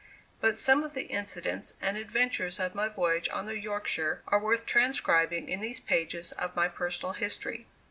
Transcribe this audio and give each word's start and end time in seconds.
But 0.39 0.57
some 0.57 0.81
of 0.83 0.95
the 0.95 1.03
incidents 1.09 1.75
and 1.79 1.95
adventures 1.95 2.59
of 2.59 2.73
my 2.73 2.87
voyage 2.89 3.29
on 3.29 3.45
the 3.45 3.59
"Yorkshire" 3.59 4.23
are 4.27 4.39
worth 4.39 4.65
transcribing 4.65 5.47
in 5.47 5.61
these 5.61 5.79
pages 5.79 6.31
of 6.31 6.55
my 6.55 6.67
personal 6.67 7.13
history. 7.13 7.67